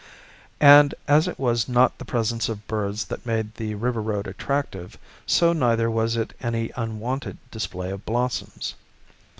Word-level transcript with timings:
And 0.59 0.95
as 1.07 1.27
it 1.27 1.37
was 1.37 1.69
not 1.69 1.99
the 1.99 2.05
presence 2.05 2.49
of 2.49 2.65
birds 2.67 3.05
that 3.05 3.23
made 3.23 3.53
the 3.53 3.75
river 3.75 4.01
road 4.01 4.25
attractive, 4.25 4.97
so 5.27 5.53
neither 5.53 5.91
was 5.91 6.17
it 6.17 6.33
any 6.41 6.71
unwonted 6.75 7.37
display 7.51 7.91
of 7.91 8.03
blossoms. 8.03 8.73